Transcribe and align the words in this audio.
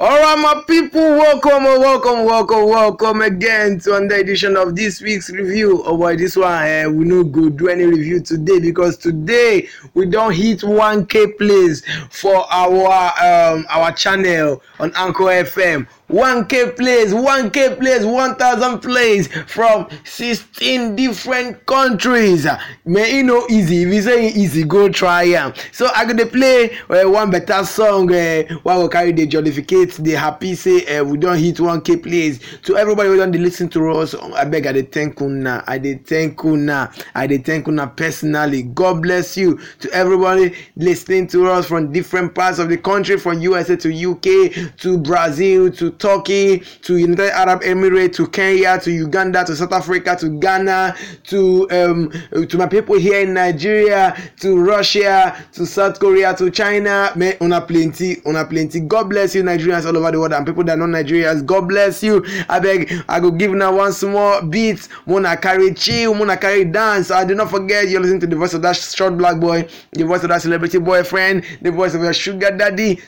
All 0.00 0.16
right, 0.16 0.38
my 0.40 0.62
people, 0.68 1.00
welcome, 1.00 1.64
welcome, 1.64 2.24
welcome, 2.24 2.66
welcome 2.66 3.20
again 3.20 3.80
to 3.80 3.96
another 3.96 4.20
edition 4.20 4.56
of 4.56 4.76
this 4.76 5.00
week's 5.00 5.28
review. 5.28 5.82
Oh 5.84 5.96
boy, 5.96 6.14
this 6.16 6.36
one 6.36 6.46
uh, 6.52 6.88
we 6.88 7.04
no 7.04 7.24
go 7.24 7.48
do 7.48 7.66
any 7.66 7.82
review 7.84 8.20
today 8.20 8.60
because 8.60 8.96
today 8.96 9.68
we 9.94 10.06
don't 10.06 10.32
hit 10.34 10.60
1k 10.60 11.36
plays 11.36 11.84
for 12.10 12.46
our 12.52 13.10
um 13.20 13.66
our 13.70 13.90
channel 13.90 14.62
on 14.78 14.92
Anchor 14.94 15.24
FM. 15.24 15.88
1k 16.10 16.74
plays 16.76 17.12
1k 17.12 17.78
plays 17.78 18.04
1000 18.06 18.78
plays 18.80 19.28
from 19.46 19.86
16 20.04 20.96
different 20.96 21.64
countries. 21.66 22.46
Man 22.86 23.06
e 23.06 23.22
no 23.22 23.46
easy 23.50 23.82
if 23.82 23.88
you 23.92 24.02
say 24.02 24.28
easy 24.28 24.64
go 24.64 24.88
try 24.88 25.24
am 25.24 25.52
so 25.72 25.88
i 25.94 26.04
go 26.06 26.14
dey 26.14 26.24
play 26.24 26.70
uh, 26.88 27.08
one 27.08 27.30
better 27.30 27.62
song 27.64 28.10
uh, 28.10 28.14
wey 28.14 28.48
go 28.64 28.88
carry 28.88 29.12
dey 29.12 29.26
jollificate 29.26 30.02
dey 30.02 30.12
happy 30.12 30.54
say 30.54 30.98
uh, 30.98 31.04
we 31.04 31.18
don 31.18 31.36
hit 31.36 31.56
1k 31.56 32.02
plays 32.02 32.40
to 32.62 32.76
everybody 32.76 33.10
wey 33.10 33.16
don 33.18 33.30
dey 33.30 33.38
lis 33.38 33.58
ten 33.58 33.68
to 33.68 33.90
us 33.90 34.14
abeg 34.14 34.66
i 34.66 34.82
thank 34.82 35.20
una 35.20 35.62
i 35.66 35.76
dey 35.78 35.94
thank 35.94 36.42
una 36.44 36.90
i 37.14 37.26
dey 37.26 37.38
thank 37.38 37.68
una 37.68 37.86
personally. 37.86 38.62
God 38.62 39.02
bless 39.02 39.36
you. 39.36 39.58
To 39.80 39.90
everybody 39.92 40.54
lis 40.76 41.04
ten 41.04 41.26
to 41.28 41.48
us 41.50 41.66
from 41.66 41.92
different 41.92 42.34
parts 42.34 42.58
of 42.58 42.68
the 42.68 42.78
country 42.78 43.18
from 43.18 43.40
usa 43.40 43.76
to 43.76 44.10
uk 44.12 44.76
to 44.78 44.98
brazil 44.98 45.70
to 45.72 45.90
Turkey 45.98 46.60
to 46.82 46.96
United 46.96 47.30
Arab 47.32 47.62
Emirates 47.62 48.14
to 48.16 48.26
Kenya 48.26 48.78
to 48.80 48.90
Uganda 48.90 49.44
to 49.44 49.56
South 49.56 49.72
Africa 49.72 50.16
to 50.18 50.28
Ghana 50.38 50.96
to 51.24 51.68
um, 51.70 52.12
to 52.48 52.58
my 52.58 52.66
people 52.66 52.96
here 52.98 53.20
in 53.20 53.34
Nigeria 53.34 54.16
to 54.40 54.56
Russia 54.58 55.36
to 55.52 55.66
South 55.66 55.98
Korea 56.00 56.34
to 56.36 56.50
China. 56.50 57.12
Man 57.16 57.34
una 57.42 57.60
plenty 57.60 58.16
una 58.26 58.44
plenty. 58.44 58.80
God 58.80 59.10
bless 59.10 59.34
you 59.34 59.42
Nigerians 59.42 59.86
all 59.86 59.96
over 59.96 60.10
the 60.10 60.18
world 60.18 60.32
and 60.32 60.46
people 60.46 60.64
that 60.64 60.78
are 60.78 60.86
not 60.86 61.04
Nigerians. 61.04 61.44
God 61.44 61.68
bless 61.68 62.02
you. 62.02 62.24
I 62.48 62.58
beg, 62.60 62.92
I 63.08 63.20
go 63.20 63.30
give 63.30 63.52
una 63.52 63.70
one 63.72 63.92
small 63.92 64.42
beat. 64.42 64.88
Muna 65.06 65.40
carry 65.40 65.74
chill 65.74 66.14
muna 66.14 66.40
carry 66.40 66.64
dance. 66.64 67.10
I 67.10 67.24
do 67.24 67.34
not 67.34 67.50
forget 67.50 67.88
you're 67.88 68.00
listening 68.00 68.20
to 68.20 68.26
the 68.26 68.36
voice 68.36 68.54
of 68.54 68.62
that 68.62 68.76
short 68.76 69.16
black 69.16 69.38
boy 69.40 69.68
the 69.92 70.04
voice 70.04 70.22
of 70.22 70.28
that 70.28 70.42
celebrity 70.42 70.78
boyfriend 70.78 71.44
the 71.62 71.70
voice 71.70 71.94
of 71.94 72.02
your 72.02 72.12
sugar 72.12 72.50
daddy 72.50 73.00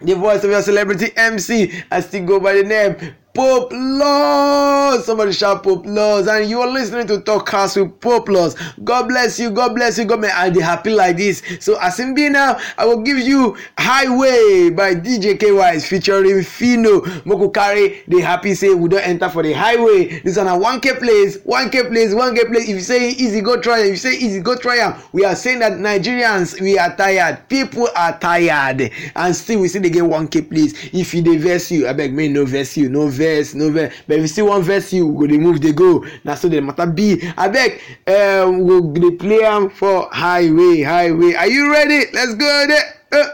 the 0.00 0.14
voice 0.14 0.44
of 0.44 0.50
your 0.50 0.62
celebrity 0.62 1.10
MC. 1.16 1.82
I 1.90 2.00
still 2.00 2.24
go 2.24 2.40
by 2.40 2.54
the 2.54 2.62
name 2.64 3.14
Pope 3.38 3.70
Laws. 3.72 5.04
Somebody 5.06 5.32
shout 5.32 5.62
Pope 5.62 5.86
Laws. 5.86 6.26
And 6.26 6.50
you 6.50 6.60
are 6.60 6.66
listening 6.66 7.06
to 7.06 7.18
Talkcast 7.18 7.80
with 7.80 8.00
Pope 8.00 8.28
Laws. 8.28 8.56
God 8.82 9.06
bless 9.06 9.38
you. 9.38 9.52
God 9.52 9.76
bless 9.76 9.96
you. 9.96 10.06
God 10.06 10.18
may 10.22 10.28
I 10.28 10.50
be 10.50 10.58
happy 10.60 10.90
like 10.90 11.18
this. 11.18 11.40
So 11.60 11.78
as 11.80 12.00
in 12.00 12.16
be 12.16 12.28
now, 12.28 12.58
I 12.76 12.84
will 12.84 13.00
give 13.00 13.16
you 13.16 13.56
Highway 13.78 14.70
by 14.70 14.96
DJ 14.96 15.38
KY 15.38 15.78
featuring 15.86 16.42
Fino. 16.42 17.00
Moku 17.22 17.54
carry 17.54 18.02
the 18.08 18.20
happy 18.20 18.54
say 18.54 18.74
we 18.74 18.88
don't 18.88 19.06
enter 19.06 19.28
for 19.28 19.44
the 19.44 19.52
highway. 19.52 20.18
This 20.20 20.36
one 20.36 20.48
a 20.48 20.50
1k 20.50 20.98
place, 20.98 21.38
1k 21.38 21.90
place, 21.90 22.12
1k 22.12 22.48
place. 22.48 22.64
If 22.64 22.70
you 22.70 22.80
say 22.80 23.10
easy, 23.10 23.40
go 23.40 23.60
try. 23.60 23.82
If 23.82 23.90
you 23.90 23.96
say 23.96 24.14
easy, 24.16 24.40
go 24.40 24.56
try. 24.56 25.00
We 25.12 25.24
are 25.24 25.36
saying 25.36 25.60
that 25.60 25.74
Nigerians, 25.74 26.60
we 26.60 26.76
are 26.76 26.96
tired. 26.96 27.48
People 27.48 27.86
are 27.94 28.18
tired. 28.18 28.90
And 29.14 29.36
still 29.36 29.60
we 29.60 29.68
see 29.68 29.78
they 29.78 29.90
get 29.90 30.02
1k 30.02 30.50
place. 30.50 30.92
If 30.92 31.14
you 31.14 31.22
they 31.22 31.36
verse 31.36 31.70
you, 31.70 31.86
I 31.86 31.92
beg 31.92 32.12
me 32.12 32.26
no 32.26 32.44
verse 32.44 32.76
you, 32.76 32.88
no 32.88 33.06
verse, 33.06 33.27
no 33.54 33.70
verse. 33.70 33.94
But 34.06 34.16
if 34.16 34.22
you 34.22 34.28
see 34.28 34.42
one 34.42 34.62
verse 34.62 34.92
you, 34.92 35.12
go 35.12 35.26
they 35.26 35.38
move, 35.38 35.60
they 35.60 35.72
go. 35.72 36.04
Now 36.24 36.34
so 36.34 36.48
the 36.48 36.60
matter 36.60 36.86
be. 36.86 37.22
I 37.36 37.48
beg, 37.48 37.80
um, 38.06 38.60
we'll 38.60 38.92
they 38.92 39.10
play 39.16 39.38
them 39.38 39.70
for 39.70 40.08
highway, 40.12 40.82
highway. 40.82 41.34
Are 41.34 41.48
you 41.48 41.70
ready? 41.70 42.06
Let's 42.12 42.34
go 42.34 42.66
there. 42.66 42.94
Uh. 43.12 43.30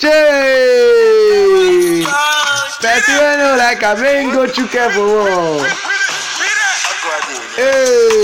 Che! 0.00 0.08
Person 2.80 3.16
wey 3.20 3.36
know 3.36 3.56
like 3.58 3.82
am 3.82 4.00
make 4.00 4.24
him 4.24 4.32
go 4.32 4.46
hair 4.48 4.90
for 4.90 5.04
wall. 5.04 5.60
Hey! 7.56 8.20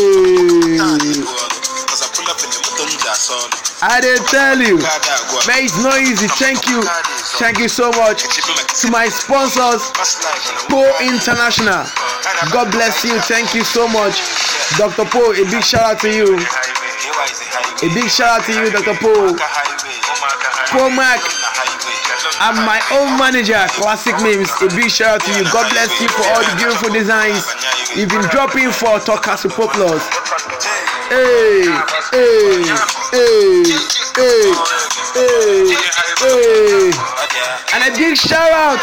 I 3.86 4.00
dey 4.02 4.18
tell 4.26 4.58
you, 4.58 4.76
man, 5.46 5.62
it's 5.62 5.78
not 5.78 5.94
easy. 6.02 6.26
Thank 6.42 6.66
you, 6.66 6.82
thank 7.38 7.58
you 7.62 7.68
so 7.68 7.90
much 7.94 8.26
to 8.82 8.90
my 8.90 9.06
sponsors, 9.08 9.82
Po 10.66 10.82
International. 11.00 11.86
God 12.50 12.70
bless 12.74 13.04
you. 13.04 13.14
Thank 13.30 13.54
you 13.54 13.62
so 13.62 13.86
much, 13.86 14.18
Dr. 14.76 15.06
Po. 15.06 15.30
A 15.32 15.44
big 15.46 15.62
shout 15.62 15.82
out 15.96 16.00
to 16.02 16.10
you. 16.10 16.34
A 16.34 17.88
big 17.94 18.10
shout 18.10 18.40
out 18.40 18.44
to 18.50 18.52
you, 18.58 18.70
Dr. 18.74 18.98
Po. 18.98 19.14
Po 20.74 20.90
Mac. 20.90 21.22
I'm 22.42 22.58
my 22.66 22.82
own 22.92 23.16
manager, 23.18 23.60
Classic 23.78 24.14
Memes. 24.20 24.50
A 24.60 24.68
big 24.74 24.90
shout 24.90 25.22
out 25.22 25.22
to 25.22 25.30
you. 25.38 25.44
God 25.54 25.70
bless 25.70 25.94
you 26.02 26.08
for 26.10 26.26
all 26.34 26.42
the 26.42 26.54
beautiful 26.58 26.90
designs 26.92 27.46
you've 27.94 28.10
been 28.10 28.26
dropping 28.34 28.70
for 28.74 28.98
Talkcast 28.98 29.46
Poplars. 29.54 30.02
Hey, 31.08 31.62
hey, 32.10 32.66
hey, 33.12 33.62
hey, 34.10 34.50
hey, 35.14 35.76
hey. 36.18 36.90
And 37.72 37.84
a 37.86 37.96
big 37.96 38.16
shout 38.16 38.50
out, 38.50 38.80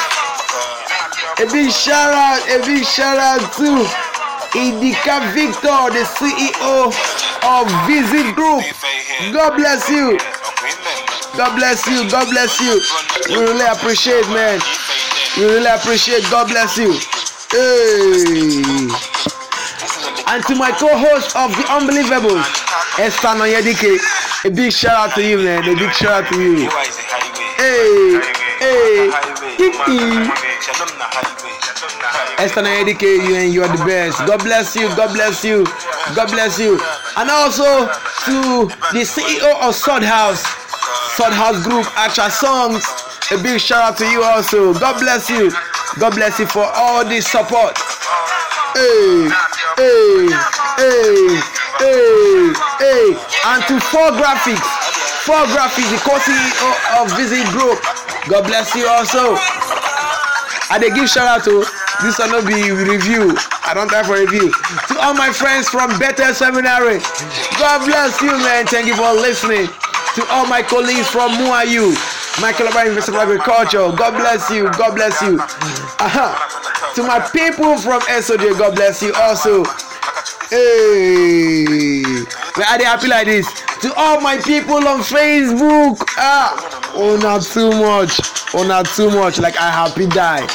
a 1.38 1.46
big 1.52 1.70
shout 1.70 2.14
out, 2.14 2.40
a 2.48 2.66
big 2.66 2.86
shout 2.86 3.18
out 3.18 3.42
to 3.58 3.84
Idika 4.58 5.34
Victor, 5.34 5.92
the 5.92 6.08
CEO 6.16 6.94
of 7.44 7.68
Visit 7.88 8.34
Group. 8.36 8.64
God 9.34 9.58
bless 9.58 9.90
you. 9.90 10.18
God 11.36 11.58
bless 11.58 11.86
you. 11.88 12.10
God 12.10 12.30
bless 12.30 12.62
you. 12.62 12.80
We 13.36 13.42
really 13.44 13.66
appreciate, 13.66 14.28
man. 14.30 14.62
We 15.36 15.44
really 15.44 15.66
appreciate. 15.66 16.24
God 16.32 16.48
bless 16.48 16.78
you. 16.78 16.94
Hey. 17.52 19.13
And 20.34 20.44
to 20.46 20.56
my 20.56 20.72
co-host 20.72 21.36
of 21.38 21.54
the 21.54 21.64
Unbelievable, 21.70 22.42
Esther 22.98 23.38
Noyedike, 23.38 24.02
a 24.46 24.50
big 24.50 24.74
shout 24.74 25.10
out 25.10 25.14
to 25.14 25.22
you, 25.22 25.38
man. 25.38 25.62
A 25.62 25.76
big 25.78 25.94
shout 25.94 26.26
out 26.26 26.34
to 26.34 26.42
you. 26.42 26.68
Hey, 27.62 28.18
hey. 28.58 29.14
Esther 32.42 32.64
Noyedike, 32.64 33.04
you 33.04 33.36
and 33.36 33.54
you 33.54 33.62
are 33.62 33.78
the 33.78 33.86
best. 33.86 34.18
God 34.26 34.40
bless 34.40 34.76
you. 34.76 34.88
God 34.96 35.14
bless 35.14 35.46
you. 35.46 35.66
God 36.16 36.32
bless 36.32 36.58
you. 36.58 36.82
And 37.16 37.30
also 37.30 37.86
to 38.26 38.66
the 38.90 39.06
CEO 39.06 39.62
of 39.62 39.76
Sword 39.76 40.02
House, 40.02 40.42
Sword 41.16 41.34
House 41.34 41.62
Group, 41.62 41.86
Acha 41.94 42.32
Songs. 42.32 42.84
A 43.30 43.38
big 43.44 43.62
shout 43.62 43.84
out 43.84 43.98
to 44.00 44.10
you 44.10 44.24
also. 44.24 44.74
God 44.74 45.00
bless 45.00 45.30
you. 45.30 45.52
God 46.00 46.16
bless 46.16 46.40
you 46.40 46.48
for 46.48 46.66
all 46.74 47.06
this 47.06 47.28
support. 47.28 47.78
And 53.46 53.62
to 53.70 53.78
four 53.94 54.10
graphics, 54.18 54.66
four 55.22 55.46
graphics, 55.54 55.90
the 55.94 56.00
co-CEO 56.02 57.04
of 57.04 57.12
Visit 57.16 57.46
Group. 57.54 57.78
God 58.30 58.46
bless 58.48 58.74
you 58.74 58.88
also. 58.88 59.36
I 60.74 60.80
dey 60.82 60.90
give 60.90 61.08
shout 61.10 61.28
out 61.28 61.44
to 61.46 61.66
this 62.02 62.18
one 62.18 62.32
no 62.32 62.42
be 62.42 62.72
review. 62.72 63.38
I 63.62 63.74
don't 63.76 63.90
time 63.90 64.06
for 64.06 64.18
review. 64.18 64.50
To 64.90 64.98
all 65.00 65.14
my 65.14 65.30
friends 65.32 65.70
from 65.70 65.94
Better 66.00 66.34
Seminary. 66.34 66.98
God 67.62 67.86
bless 67.86 68.20
you, 68.22 68.32
man. 68.42 68.66
Thank 68.66 68.88
you 68.88 68.96
for 68.96 69.14
listening. 69.14 69.68
To 70.18 70.26
all 70.34 70.48
my 70.48 70.62
colleagues 70.64 71.08
from 71.10 71.32
MUAU, 71.38 71.94
Michael 72.42 72.66
University 72.68 73.16
of 73.16 73.22
Agriculture. 73.24 73.92
God 73.96 74.12
bless 74.18 74.50
you. 74.50 74.64
God 74.72 74.96
bless 74.96 75.22
you. 75.22 75.40
Uh-huh. 75.40 76.94
To 76.96 77.04
my 77.04 77.20
people 77.20 77.78
from 77.78 78.02
SOJ, 78.02 78.58
God 78.58 78.76
bless 78.76 79.02
you 79.02 79.14
also. 79.16 79.64
Hey, 80.50 81.66
we 82.58 82.64
are 82.64 82.78
they 82.78 82.84
happy 82.86 83.08
like 83.08 83.26
this? 83.26 83.48
To 83.82 83.94
all 83.96 84.22
my 84.22 84.38
people 84.38 84.76
on 84.88 85.02
Facebook, 85.02 86.04
ah, 86.18 86.92
oh 86.96 87.18
not 87.18 87.44
too 87.44 87.70
much, 87.72 88.20
oh 88.54 88.64
not 88.68 88.86
too 88.88 89.10
much. 89.10 89.40
Like 89.40 89.58
I 89.58 89.72
happy 89.72 90.08
die. 90.08 90.46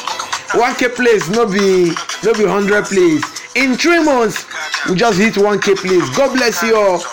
1k 0.55 0.95
plays, 0.95 1.29
no 1.29 1.45
be, 1.45 1.93
no 2.23 2.33
be 2.33 2.45
100 2.45 2.85
plays. 2.85 3.23
In 3.55 3.75
three 3.75 4.03
months, 4.03 4.45
we 4.89 4.95
just 4.95 5.17
hit 5.19 5.35
1k 5.35 5.77
plays. 5.77 6.09
God 6.15 6.35
bless 6.35 6.61
you 6.63 6.75
all. 6.75 7.03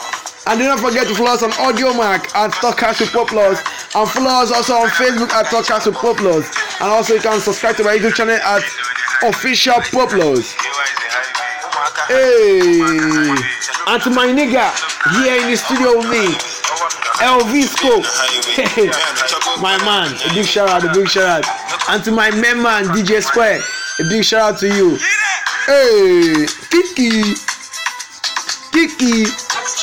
And 0.46 0.60
do 0.60 0.64
not 0.66 0.78
forget 0.78 1.08
to 1.08 1.14
follow 1.14 1.30
us 1.30 1.42
on 1.42 1.50
Audiomack 1.52 2.32
at 2.36 2.52
Talkcast 2.52 3.00
with 3.00 3.12
Poplars. 3.12 3.58
And 3.96 4.06
follow 4.10 4.28
us 4.28 4.52
also 4.52 4.74
on 4.74 4.88
Facebook 4.88 5.30
at 5.30 5.46
Talkcast 5.46 5.86
with 5.86 5.94
Poplars. 5.94 6.44
And 6.80 6.90
also 6.92 7.14
you 7.14 7.20
can 7.20 7.40
subscribe 7.40 7.76
to 7.76 7.84
my 7.84 7.96
YouTube 7.96 8.12
channel 8.12 8.36
at 8.36 8.62
Official 9.24 9.80
Poplars. 9.90 10.52
Hey, 12.04 13.32
and 13.88 14.02
to 14.02 14.10
my 14.10 14.28
nigga 14.28 14.68
here 15.16 15.40
in 15.40 15.50
the 15.50 15.56
studio 15.56 15.96
with 15.96 16.10
me, 16.10 16.28
Elvisco, 17.24 18.04
my 19.62 19.78
man, 19.82 20.12
a 20.30 20.34
big 20.34 20.44
shout 20.44 20.68
out, 20.68 20.84
a 20.84 20.92
big 20.92 21.08
shout 21.08 21.42
out, 21.42 21.88
and 21.88 22.04
to 22.04 22.12
my 22.12 22.30
main 22.30 22.62
man 22.62 22.84
DJ 22.92 23.22
Square, 23.22 23.62
a 23.98 24.04
big 24.10 24.22
shout 24.22 24.52
out 24.52 24.60
to 24.60 24.66
you. 24.68 24.98
Hey, 25.64 26.44
Kiki, 26.70 27.32
Kiki, 28.72 29.24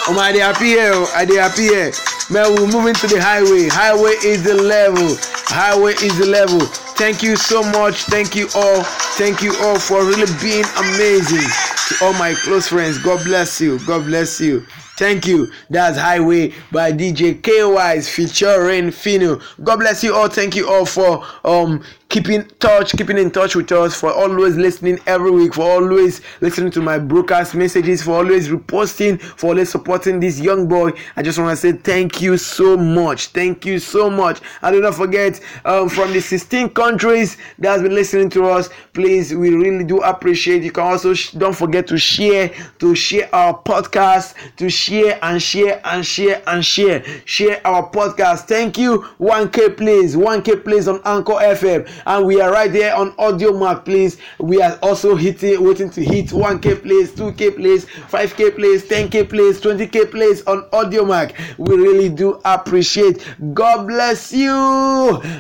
oh 0.07 0.13
my, 0.15 0.31
they 0.31 0.44
I 0.44 1.25
they 1.25 1.36
happy 1.38 2.12
Man, 2.34 2.56
we're 2.56 2.66
moving 2.66 2.96
to 2.96 3.06
the 3.06 3.22
highway. 3.22 3.70
Highway 3.70 4.18
is 4.26 4.42
the 4.42 4.56
level. 4.56 5.18
Highway 5.54 5.94
is 6.02 6.18
the 6.18 6.26
level. 6.26 6.62
Thank 6.98 7.22
you 7.22 7.36
so 7.36 7.62
much. 7.62 8.06
Thank 8.06 8.34
you 8.34 8.50
all. 8.56 8.82
Thank 9.15 9.44
you 9.44 9.54
all 9.62 9.77
for 9.77 10.04
really 10.04 10.31
being 10.42 10.65
amazing. 10.77 11.48
To 11.89 12.06
all 12.06 12.13
my 12.13 12.33
close 12.33 12.69
friends, 12.69 12.98
God 12.98 13.24
bless 13.24 13.62
you. 13.62 13.77
God 13.86 14.06
bless 14.06 14.42
you. 14.42 14.65
Thank 14.98 15.27
you. 15.27 15.51
That's 15.69 15.98
Highway 15.98 16.54
by 16.71 16.92
DJ 16.92 17.42
KYs 17.42 18.10
featuring 18.10 18.92
Fino. 18.92 19.39
God 19.63 19.77
bless 19.77 20.04
you 20.04 20.15
all. 20.15 20.30
Thank 20.30 20.56
you 20.56 20.69
all 20.69 20.86
for 20.86 21.24
um 21.44 21.83
keeping 22.10 22.45
touch, 22.60 22.92
keeping 22.95 23.18
in 23.18 23.31
touch 23.31 23.56
with 23.56 23.71
us, 23.71 24.00
for 24.00 24.13
always 24.13 24.56
listening 24.56 25.00
every 25.07 25.31
week, 25.31 25.56
for 25.56 25.63
always 25.63 26.21
listening 26.42 26.69
to 26.69 26.80
my 26.80 27.00
broadcast 27.00 27.56
messages, 27.56 28.04
for 28.04 28.12
always 28.12 28.50
reposting, 28.50 29.19
for 29.19 29.48
always 29.48 29.71
supporting 29.71 30.19
this 30.19 30.39
young 30.39 30.68
boy. 30.68 30.92
I 31.15 31.24
just 31.24 31.39
want 31.39 31.50
to 31.50 31.56
say 31.57 31.71
thank 31.71 32.21
you 32.21 32.38
so 32.38 32.77
much. 32.77 33.27
Thank 33.30 33.65
you 33.65 33.80
so 33.80 34.12
much. 34.12 34.42
And 34.62 34.75
do 34.75 34.81
not 34.81 34.94
forget, 34.94 35.42
um, 35.65 35.89
from 35.89 36.13
the 36.13 36.21
16 36.21 36.69
countries 36.69 37.38
that 37.57 37.69
has 37.69 37.81
been 37.81 37.95
listening 37.95 38.30
to 38.31 38.45
us, 38.45 38.69
please, 38.94 39.03
we 39.04 39.50
really 39.54 39.84
do 39.84 40.00
appreciate. 40.00 40.64
You. 40.64 40.72
Can 40.72 40.84
also 40.84 41.14
sh- 41.14 41.32
don't 41.32 41.56
forget 41.56 41.88
to 41.88 41.98
share, 41.98 42.52
to 42.80 42.96
share 42.96 43.34
our 43.36 43.58
podcast, 43.62 44.36
to 44.58 44.70
share 44.70 45.20
and 45.22 45.42
share 45.42 45.82
and 45.86 46.06
share 46.06 46.42
and 46.48 46.66
share, 46.66 47.04
share 47.26 47.60
our 47.66 47.90
podcast. 47.92 48.48
Thank 48.48 48.78
you. 48.78 49.00
1K 49.20 49.76
please, 49.78 50.16
1K 50.16 50.64
please 50.64 50.88
on 50.88 51.02
Anchor 51.06 51.34
FM 51.34 51.90
and 52.06 52.26
we 52.26 52.40
are 52.42 52.52
right 52.52 52.72
there 52.72 52.96
on 52.96 53.12
Audiomack 53.14 53.86
please. 53.86 54.18
We 54.40 54.62
are 54.62 54.78
also 54.82 55.16
hitting 55.16 55.64
waiting 55.64 55.90
to 55.92 56.04
hit 56.04 56.28
1k 56.28 56.82
plays 56.82 57.12
2k 57.12 57.56
plays 57.56 57.86
5k 57.86 58.56
plays 58.56 58.84
10k 58.86 59.30
plays 59.30 59.60
20k 59.62 60.10
plays 60.12 60.42
on 60.46 60.64
Audiomack 60.72 61.34
we 61.58 61.76
really 61.76 62.10
do 62.10 62.40
appreciate. 62.46 63.26
God 63.54 63.88
bless 63.88 64.32
you. 64.32 64.54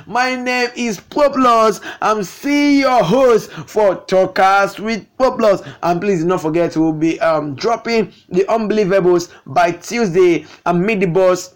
My 0.05 0.35
name 0.35 0.69
is 0.75 0.99
poplos. 0.99 1.81
I'm 2.01 2.23
seeing 2.23 2.79
your 2.79 3.03
host 3.03 3.49
for 3.65 3.95
talkers 4.05 4.79
with 4.79 5.05
poplos 5.17 5.67
and 5.83 6.01
please 6.01 6.21
do 6.21 6.27
not 6.27 6.41
forget 6.41 6.75
we'll 6.75 6.93
be 6.93 7.19
um 7.19 7.55
dropping 7.55 8.11
the 8.29 8.43
unbelievables 8.49 9.31
by 9.45 9.71
tuesday. 9.71 10.45
And 10.65 10.85
meet 10.85 10.99
the 10.99 11.07
boss 11.07 11.55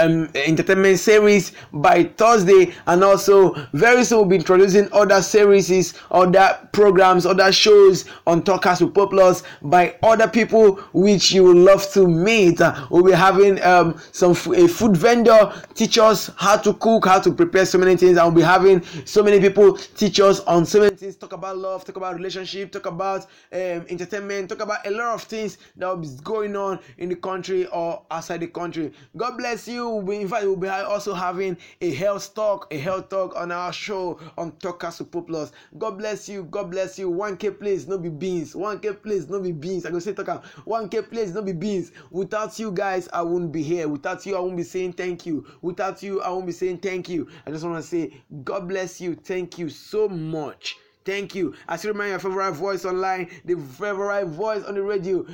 um, 0.00 0.28
entertainment 0.34 0.98
series 0.98 1.52
by 1.72 2.04
Thursday, 2.04 2.72
and 2.86 3.04
also 3.04 3.54
very 3.72 4.04
soon 4.04 4.18
we'll 4.18 4.28
be 4.28 4.36
introducing 4.36 4.88
other 4.92 5.22
series, 5.22 5.94
other 6.10 6.68
programs, 6.72 7.26
other 7.26 7.52
shows 7.52 8.04
on 8.26 8.42
Talkers 8.42 8.80
with 8.80 8.94
Populous 8.94 9.42
by 9.62 9.96
other 10.02 10.28
people 10.28 10.76
which 10.92 11.32
you 11.32 11.44
would 11.44 11.56
love 11.56 11.90
to 11.92 12.06
meet. 12.06 12.60
We'll 12.90 13.04
be 13.04 13.12
having 13.12 13.62
um, 13.62 14.00
some 14.12 14.32
f- 14.32 14.46
a 14.46 14.68
food 14.68 14.96
vendor 14.96 15.52
teach 15.74 15.98
us 15.98 16.30
how 16.36 16.56
to 16.58 16.74
cook, 16.74 17.06
how 17.06 17.20
to 17.20 17.32
prepare 17.32 17.66
so 17.66 17.78
many 17.78 17.96
things, 17.96 18.16
and 18.16 18.26
we'll 18.26 18.42
be 18.42 18.42
having 18.42 18.82
so 19.04 19.22
many 19.22 19.40
people 19.40 19.76
teach 19.76 20.20
us 20.20 20.40
on 20.40 20.64
so 20.64 20.80
many 20.80 20.96
things. 20.96 21.16
Talk 21.16 21.32
about 21.32 21.58
love, 21.58 21.84
talk 21.84 21.96
about 21.96 22.14
relationship, 22.16 22.72
talk 22.72 22.86
about 22.86 23.26
um, 23.52 23.86
entertainment, 23.88 24.48
talk 24.48 24.62
about 24.62 24.86
a 24.86 24.90
lot 24.90 25.14
of 25.14 25.22
things 25.24 25.58
that 25.76 25.86
will 25.88 25.96
be 25.96 26.08
going 26.22 26.56
on 26.56 26.78
in 26.98 27.08
the 27.08 27.16
country 27.16 27.66
or 27.66 28.02
outside 28.10 28.40
the 28.40 28.46
country. 28.46 28.92
God 29.16 29.36
bless 29.36 29.68
you. 29.68 29.89
We 29.96 30.16
in 30.16 30.28
fact 30.28 30.44
we'll 30.44 30.56
be 30.56 30.68
also 30.68 31.14
having 31.14 31.56
a 31.80 31.92
health 31.94 32.34
talk, 32.34 32.72
a 32.72 32.78
health 32.78 33.08
talk 33.08 33.34
on 33.36 33.52
our 33.52 33.72
show 33.72 34.18
on 34.38 34.52
Talkers 34.52 34.96
Super 34.96 35.22
Plus. 35.22 35.52
God 35.78 35.98
bless 35.98 36.28
you. 36.28 36.44
God 36.44 36.70
bless 36.70 36.98
you. 36.98 37.10
1K 37.10 37.58
please, 37.58 37.86
no 37.88 37.98
be 37.98 38.08
beans. 38.08 38.54
1K 38.54 39.02
please, 39.02 39.28
no 39.28 39.40
be 39.40 39.52
beans. 39.52 39.86
I 39.86 39.90
go 39.90 39.98
say 39.98 40.12
talk 40.12 40.44
1K 40.66 41.08
please, 41.08 41.34
no 41.34 41.42
be 41.42 41.52
beans. 41.52 41.92
Without 42.10 42.58
you 42.58 42.72
guys, 42.72 43.08
I 43.12 43.22
wouldn't 43.22 43.52
be 43.52 43.62
here. 43.62 43.88
Without 43.88 44.24
you, 44.26 44.36
I 44.36 44.40
won't 44.40 44.56
be 44.56 44.62
saying 44.62 44.94
thank 44.94 45.26
you. 45.26 45.46
Without 45.62 46.02
you, 46.02 46.20
I 46.22 46.30
won't 46.30 46.46
be 46.46 46.52
saying 46.52 46.78
thank 46.78 47.08
you. 47.08 47.28
I 47.46 47.50
just 47.50 47.64
want 47.64 47.82
to 47.82 47.88
say 47.88 48.22
God 48.44 48.68
bless 48.68 49.00
you. 49.00 49.14
Thank 49.14 49.58
you 49.58 49.68
so 49.68 50.08
much. 50.08 50.76
Thank 51.04 51.34
you. 51.34 51.54
I 51.66 51.76
still 51.76 51.92
remember 51.92 52.10
your 52.10 52.18
favorite 52.18 52.52
voice 52.52 52.84
online, 52.84 53.30
the 53.44 53.56
favorite 53.56 54.26
voice 54.26 54.64
on 54.64 54.74
the 54.74 54.82
radio. 54.82 55.26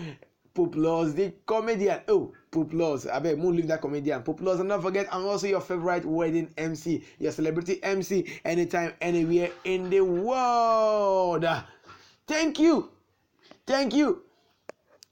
Populous, 0.56 1.12
the 1.12 1.34
comedian. 1.44 2.00
Oh, 2.08 2.32
Populous. 2.50 3.06
I 3.06 3.18
bet 3.18 3.36
moon 3.38 3.54
leave 3.56 3.68
that 3.68 3.82
comedian. 3.82 4.22
Populous, 4.22 4.58
and 4.58 4.70
don't 4.70 4.80
forget, 4.80 5.06
I'm 5.12 5.26
also 5.26 5.46
your 5.46 5.60
favorite 5.60 6.06
wedding 6.06 6.50
MC, 6.56 7.04
your 7.18 7.30
celebrity 7.30 7.78
MC, 7.84 8.40
anytime, 8.46 8.94
anywhere 9.02 9.50
in 9.64 9.90
the 9.90 10.00
world. 10.00 11.46
Thank 12.26 12.58
you. 12.58 12.90
Thank 13.66 13.94
you. 13.94 14.22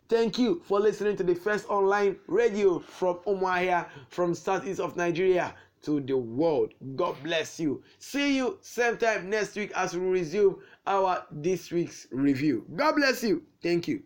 Thank 0.09 0.39
you 0.39 0.63
for 0.65 0.81
listening 0.81 1.17
to 1.17 1.23
the 1.23 1.35
first 1.35 1.69
online 1.69 2.17
radio 2.27 2.79
from 2.79 3.17
Umuahia, 3.27 3.87
from 4.09 4.35
southeast 4.35 4.81
of 4.81 4.97
Nigeria 4.97 5.55
to 5.83 6.01
the 6.01 6.17
world. 6.17 6.73
God 6.97 7.17
bless 7.23 7.61
you. 7.61 7.83
See 7.99 8.37
you 8.37 8.59
same 8.63 8.97
time 8.97 9.29
next 9.29 9.57
week 9.57 9.73
as 9.75 9.95
we 9.95 10.07
resume 10.07 10.57
our 10.87 11.27
this 11.31 11.71
week's 11.71 12.07
review. 12.11 12.65
God 12.75 12.97
bless 12.97 13.23
you. 13.23 13.43
Thank 13.63 13.89
you. 13.89 14.03